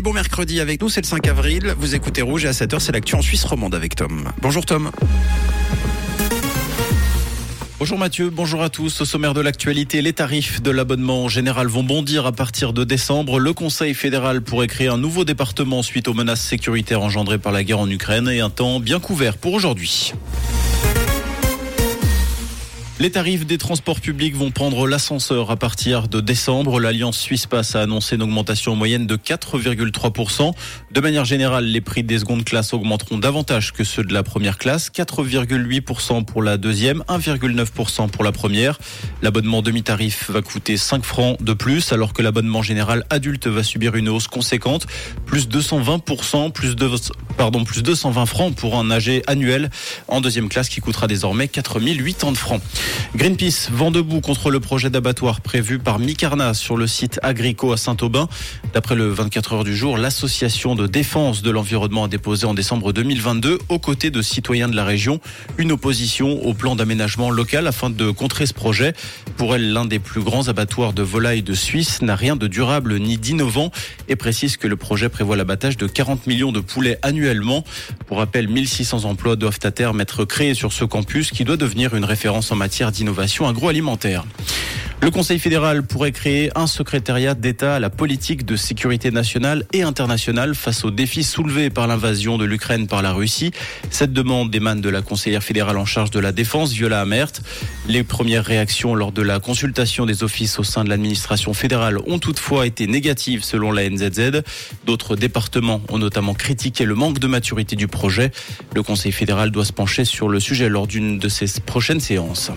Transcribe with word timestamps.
Et 0.00 0.02
bon 0.02 0.14
mercredi 0.14 0.60
avec 0.60 0.80
nous, 0.80 0.88
c'est 0.88 1.02
le 1.02 1.06
5 1.06 1.28
avril. 1.28 1.74
Vous 1.78 1.94
écoutez 1.94 2.22
Rouge 2.22 2.46
et 2.46 2.48
à 2.48 2.52
7h, 2.52 2.80
c'est 2.80 2.90
l'actu 2.90 3.16
en 3.16 3.20
Suisse 3.20 3.44
romande 3.44 3.74
avec 3.74 3.94
Tom. 3.96 4.32
Bonjour 4.40 4.64
Tom. 4.64 4.90
Bonjour 7.78 7.98
Mathieu, 7.98 8.30
bonjour 8.30 8.62
à 8.62 8.70
tous. 8.70 9.02
Au 9.02 9.04
sommaire 9.04 9.34
de 9.34 9.42
l'actualité, 9.42 10.00
les 10.00 10.14
tarifs 10.14 10.62
de 10.62 10.70
l'abonnement 10.70 11.28
général 11.28 11.66
vont 11.66 11.82
bondir 11.82 12.24
à 12.24 12.32
partir 12.32 12.72
de 12.72 12.82
décembre. 12.82 13.38
Le 13.38 13.52
Conseil 13.52 13.92
fédéral 13.92 14.40
pourrait 14.40 14.68
créer 14.68 14.88
un 14.88 14.96
nouveau 14.96 15.26
département 15.26 15.82
suite 15.82 16.08
aux 16.08 16.14
menaces 16.14 16.40
sécuritaires 16.40 17.02
engendrées 17.02 17.36
par 17.36 17.52
la 17.52 17.62
guerre 17.62 17.80
en 17.80 17.90
Ukraine 17.90 18.28
et 18.28 18.40
un 18.40 18.48
temps 18.48 18.80
bien 18.80 19.00
couvert 19.00 19.36
pour 19.36 19.52
aujourd'hui. 19.52 20.14
Les 23.00 23.10
tarifs 23.10 23.46
des 23.46 23.56
transports 23.56 23.98
publics 23.98 24.36
vont 24.36 24.50
prendre 24.50 24.86
l'ascenseur 24.86 25.50
à 25.50 25.56
partir 25.56 26.06
de 26.06 26.20
décembre. 26.20 26.78
L'Alliance 26.78 27.18
Suisse 27.18 27.46
passe 27.46 27.74
a 27.74 27.80
annoncé 27.80 28.16
une 28.16 28.22
augmentation 28.22 28.76
moyenne 28.76 29.06
de 29.06 29.16
4,3%. 29.16 30.52
De 30.90 31.00
manière 31.00 31.24
générale, 31.24 31.64
les 31.64 31.80
prix 31.80 32.04
des 32.04 32.18
secondes 32.18 32.44
classes 32.44 32.74
augmenteront 32.74 33.16
davantage 33.16 33.72
que 33.72 33.84
ceux 33.84 34.04
de 34.04 34.12
la 34.12 34.22
première 34.22 34.58
classe. 34.58 34.90
4,8% 34.90 36.26
pour 36.26 36.42
la 36.42 36.58
deuxième, 36.58 37.02
1,9% 37.08 38.10
pour 38.10 38.22
la 38.22 38.32
première. 38.32 38.78
L'abonnement 39.22 39.62
demi-tarif 39.62 40.30
va 40.30 40.42
coûter 40.42 40.76
5 40.76 41.02
francs 41.02 41.42
de 41.42 41.54
plus, 41.54 41.94
alors 41.94 42.12
que 42.12 42.20
l'abonnement 42.20 42.60
général 42.60 43.06
adulte 43.08 43.46
va 43.46 43.62
subir 43.62 43.94
une 43.94 44.10
hausse 44.10 44.28
conséquente, 44.28 44.86
plus 45.24 45.48
220%, 45.48 46.52
plus 46.52 46.76
de, 46.76 46.90
pardon, 47.38 47.64
plus 47.64 47.82
220 47.82 48.26
francs 48.26 48.54
pour 48.54 48.76
un 48.76 48.90
âgé 48.90 49.22
annuel 49.26 49.70
en 50.06 50.20
deuxième 50.20 50.50
classe 50.50 50.68
qui 50.68 50.82
coûtera 50.82 51.06
désormais 51.06 51.48
4080 51.48 52.34
francs. 52.34 52.60
Greenpeace 53.16 53.70
vend 53.72 53.90
debout 53.90 54.20
contre 54.20 54.50
le 54.50 54.60
projet 54.60 54.90
d'abattoir 54.90 55.40
prévu 55.40 55.78
par 55.78 55.98
Micarna 55.98 56.54
sur 56.54 56.76
le 56.76 56.86
site 56.86 57.18
Agrico 57.22 57.72
à 57.72 57.76
Saint-Aubin. 57.76 58.28
D'après 58.72 58.94
le 58.94 59.10
24 59.10 59.52
heures 59.52 59.64
du 59.64 59.76
jour, 59.76 59.98
l'association 59.98 60.74
de 60.74 60.86
défense 60.86 61.42
de 61.42 61.50
l'environnement 61.50 62.04
a 62.04 62.08
déposé 62.08 62.46
en 62.46 62.54
décembre 62.54 62.92
2022, 62.92 63.58
aux 63.68 63.78
côtés 63.78 64.10
de 64.10 64.22
citoyens 64.22 64.68
de 64.68 64.76
la 64.76 64.84
région, 64.84 65.20
une 65.58 65.72
opposition 65.72 66.44
au 66.46 66.54
plan 66.54 66.76
d'aménagement 66.76 67.30
local 67.30 67.66
afin 67.66 67.90
de 67.90 68.10
contrer 68.10 68.46
ce 68.46 68.54
projet. 68.54 68.94
Pour 69.36 69.54
elle, 69.54 69.72
l'un 69.72 69.84
des 69.84 69.98
plus 69.98 70.22
grands 70.22 70.48
abattoirs 70.48 70.92
de 70.92 71.02
volailles 71.02 71.42
de 71.42 71.54
Suisse 71.54 72.02
n'a 72.02 72.16
rien 72.16 72.36
de 72.36 72.46
durable 72.46 72.98
ni 72.98 73.18
d'innovant 73.18 73.70
et 74.08 74.16
précise 74.16 74.56
que 74.56 74.68
le 74.68 74.76
projet 74.76 75.08
prévoit 75.08 75.36
l'abattage 75.36 75.76
de 75.76 75.86
40 75.86 76.26
millions 76.26 76.52
de 76.52 76.60
poulets 76.60 76.98
annuellement. 77.02 77.64
Pour 78.06 78.18
rappel, 78.18 78.48
1600 78.48 79.04
emplois 79.04 79.36
doivent 79.36 79.58
à 79.64 79.70
terme 79.70 80.00
être 80.00 80.24
créés 80.24 80.54
sur 80.54 80.72
ce 80.72 80.84
campus 80.84 81.30
qui 81.30 81.44
doit 81.44 81.56
devenir 81.56 81.94
une 81.94 82.04
référence 82.04 82.52
en 82.52 82.56
matière 82.56 82.89
d'innovation 82.90 83.46
agroalimentaire. 83.48 84.24
Le 85.02 85.10
Conseil 85.10 85.38
fédéral 85.38 85.82
pourrait 85.82 86.12
créer 86.12 86.50
un 86.54 86.66
secrétariat 86.66 87.34
d'État 87.34 87.76
à 87.76 87.78
la 87.78 87.88
politique 87.88 88.44
de 88.44 88.54
sécurité 88.54 89.10
nationale 89.10 89.64
et 89.72 89.82
internationale 89.82 90.54
face 90.54 90.84
aux 90.84 90.90
défis 90.90 91.24
soulevés 91.24 91.70
par 91.70 91.86
l'invasion 91.86 92.36
de 92.36 92.44
l'Ukraine 92.44 92.86
par 92.86 93.00
la 93.00 93.12
Russie. 93.14 93.50
Cette 93.88 94.12
demande 94.12 94.54
émane 94.54 94.82
de 94.82 94.90
la 94.90 95.00
conseillère 95.00 95.42
fédérale 95.42 95.78
en 95.78 95.86
charge 95.86 96.10
de 96.10 96.20
la 96.20 96.32
défense, 96.32 96.72
Viola 96.72 97.00
Amert. 97.00 97.32
Les 97.88 98.04
premières 98.04 98.44
réactions 98.44 98.94
lors 98.94 99.10
de 99.10 99.22
la 99.22 99.40
consultation 99.40 100.04
des 100.04 100.22
offices 100.22 100.58
au 100.58 100.64
sein 100.64 100.84
de 100.84 100.90
l'administration 100.90 101.54
fédérale 101.54 101.96
ont 102.06 102.18
toutefois 102.18 102.66
été 102.66 102.86
négatives 102.86 103.42
selon 103.42 103.72
la 103.72 103.88
NZZ. 103.88 104.42
D'autres 104.84 105.16
départements 105.16 105.80
ont 105.88 105.98
notamment 105.98 106.34
critiqué 106.34 106.84
le 106.84 106.94
manque 106.94 107.18
de 107.18 107.26
maturité 107.26 107.74
du 107.74 107.88
projet. 107.88 108.32
Le 108.74 108.82
Conseil 108.82 109.12
fédéral 109.12 109.50
doit 109.50 109.64
se 109.64 109.72
pencher 109.72 110.04
sur 110.04 110.28
le 110.28 110.40
sujet 110.40 110.68
lors 110.68 110.86
d'une 110.86 111.18
de 111.18 111.28
ses 111.30 111.46
prochaines 111.62 112.00
séances. 112.00 112.50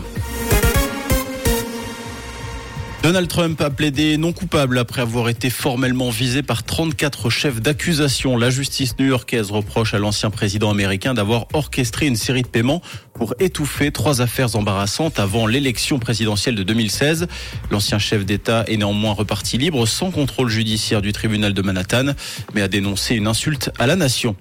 Donald 3.03 3.27
Trump 3.27 3.59
a 3.59 3.69
plaidé 3.69 4.15
non 4.15 4.31
coupable 4.31 4.77
après 4.77 5.01
avoir 5.01 5.27
été 5.27 5.49
formellement 5.49 6.09
visé 6.09 6.41
par 6.41 6.63
34 6.63 7.29
chefs 7.29 7.59
d'accusation. 7.59 8.37
La 8.37 8.49
justice 8.49 8.97
new-yorkaise 8.97 9.51
reproche 9.51 9.93
à 9.93 9.99
l'ancien 9.99 10.29
président 10.29 10.71
américain 10.71 11.13
d'avoir 11.13 11.47
orchestré 11.51 12.05
une 12.05 12.15
série 12.15 12.43
de 12.43 12.47
paiements 12.47 12.81
pour 13.13 13.33
étouffer 13.39 13.91
trois 13.91 14.21
affaires 14.21 14.55
embarrassantes 14.55 15.19
avant 15.19 15.47
l'élection 15.47 15.99
présidentielle 15.99 16.55
de 16.55 16.63
2016. 16.63 17.27
L'ancien 17.71 17.99
chef 17.99 18.25
d'État 18.25 18.65
est 18.67 18.77
néanmoins 18.77 19.13
reparti 19.13 19.57
libre 19.57 19.85
sans 19.85 20.11
contrôle 20.11 20.49
judiciaire 20.49 21.01
du 21.01 21.13
tribunal 21.13 21.53
de 21.53 21.61
Manhattan, 21.61 22.13
mais 22.53 22.61
a 22.61 22.67
dénoncé 22.67 23.15
une 23.15 23.27
insulte 23.27 23.71
à 23.79 23.87
la 23.87 23.95
nation. 23.95 24.35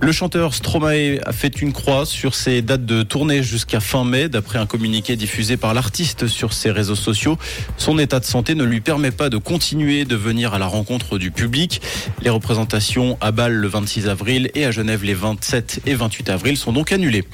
Le 0.00 0.12
chanteur 0.12 0.54
Stromae 0.54 1.20
a 1.24 1.32
fait 1.32 1.60
une 1.60 1.72
croix 1.72 2.06
sur 2.06 2.34
ses 2.34 2.62
dates 2.62 2.84
de 2.84 3.02
tournée 3.02 3.42
jusqu'à 3.42 3.80
fin 3.80 4.04
mai, 4.04 4.28
d'après 4.28 4.58
un 4.58 4.66
communiqué 4.66 5.16
diffusé 5.16 5.56
par 5.56 5.74
l'artiste 5.74 6.26
sur 6.26 6.52
ses 6.52 6.70
réseaux 6.70 6.94
sociaux. 6.94 7.38
Son 7.76 7.98
état 7.98 8.20
de 8.20 8.24
santé 8.24 8.54
ne 8.54 8.64
lui 8.64 8.80
permet 8.80 9.10
pas 9.10 9.30
de 9.30 9.38
continuer 9.38 10.04
de 10.04 10.16
venir 10.16 10.54
à 10.54 10.58
la 10.58 10.66
rencontre 10.66 11.18
du 11.18 11.30
public. 11.30 11.80
Les 12.22 12.30
représentations 12.30 13.16
à 13.20 13.32
Bâle 13.32 13.54
le 13.54 13.68
26 13.68 14.08
avril 14.08 14.50
et 14.54 14.64
à 14.64 14.70
Genève 14.70 15.02
les 15.02 15.14
27 15.14 15.80
et 15.86 15.94
28 15.94 16.30
avril 16.30 16.56
sont 16.56 16.72
donc 16.72 16.92
annulées. 16.92 17.24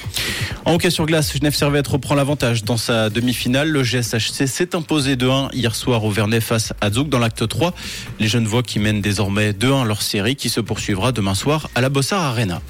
En 0.64 0.74
hockey 0.74 0.90
sur 0.90 1.06
glace, 1.06 1.32
Genève 1.32 1.54
Servette 1.54 1.88
reprend 1.88 2.14
l'avantage 2.14 2.62
dans 2.62 2.76
sa 2.76 3.10
demi-finale. 3.10 3.68
Le 3.68 3.82
GSHC 3.82 4.46
s'est 4.46 4.76
imposé 4.76 5.16
2-1 5.16 5.48
hier 5.52 5.74
soir 5.74 6.04
au 6.04 6.10
Vernet 6.10 6.40
face 6.40 6.72
à 6.80 6.90
Zouk 6.90 7.08
dans 7.08 7.18
l'acte 7.18 7.48
3. 7.48 7.74
Les 8.20 8.28
jeunes 8.28 8.46
voix 8.46 8.62
qui 8.62 8.78
mènent 8.78 9.00
désormais 9.00 9.50
2-1 9.52 9.84
leur 9.84 10.02
série 10.02 10.36
qui 10.36 10.48
se 10.48 10.60
poursuivra 10.60 11.10
demain 11.10 11.34
soir 11.34 11.68
à 11.74 11.80
la 11.80 11.88
Bossard 11.88 12.22
Arena. 12.22 12.62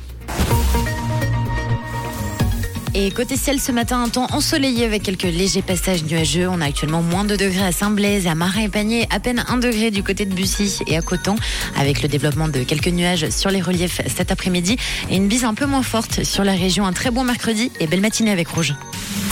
Et 2.94 3.10
côté 3.10 3.38
ciel, 3.38 3.58
ce 3.58 3.72
matin, 3.72 4.02
un 4.02 4.08
temps 4.10 4.26
ensoleillé 4.32 4.84
avec 4.84 5.02
quelques 5.02 5.22
légers 5.22 5.62
passages 5.62 6.04
nuageux. 6.04 6.46
On 6.46 6.60
a 6.60 6.66
actuellement 6.66 7.00
moins 7.00 7.24
de 7.24 7.36
degrés 7.36 7.64
à 7.64 7.72
Saint-Blaise, 7.72 8.26
à 8.26 8.34
Marin 8.34 8.62
et 8.62 8.68
Panier, 8.68 9.06
à 9.10 9.18
peine 9.18 9.42
1 9.48 9.56
degré 9.56 9.90
du 9.90 10.02
côté 10.02 10.26
de 10.26 10.34
Bussy 10.34 10.80
et 10.86 10.98
à 10.98 11.00
Coton, 11.00 11.36
avec 11.78 12.02
le 12.02 12.08
développement 12.08 12.48
de 12.48 12.62
quelques 12.64 12.88
nuages 12.88 13.30
sur 13.30 13.50
les 13.50 13.62
reliefs 13.62 14.02
cet 14.14 14.30
après-midi 14.30 14.76
et 15.08 15.16
une 15.16 15.26
bise 15.26 15.44
un 15.44 15.54
peu 15.54 15.64
moins 15.64 15.82
forte 15.82 16.22
sur 16.24 16.44
la 16.44 16.52
région. 16.52 16.84
Un 16.84 16.92
très 16.92 17.10
bon 17.10 17.24
mercredi 17.24 17.72
et 17.80 17.86
belle 17.86 18.02
matinée 18.02 18.30
avec 18.30 18.48
Rouge. 18.48 18.74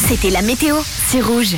C'était 0.08 0.30
la 0.30 0.40
météo, 0.40 0.76
c'est 1.10 1.20
Rouge. 1.20 1.56